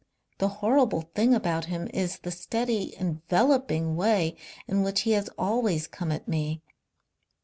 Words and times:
The 0.39 0.47
horrible 0.47 1.01
thing 1.13 1.35
about 1.35 1.65
him 1.65 1.87
is 1.93 2.17
the 2.17 2.31
steady 2.31 2.97
ENVELOPING 2.97 3.95
way 3.95 4.35
in 4.67 4.81
which 4.81 5.01
he 5.01 5.11
has 5.11 5.29
always 5.37 5.85
come 5.85 6.11
at 6.11 6.27
me. 6.27 6.63